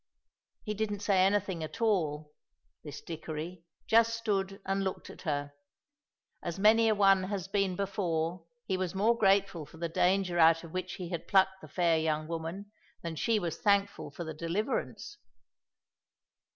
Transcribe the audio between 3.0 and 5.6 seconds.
Dickory; just stood and looked at her.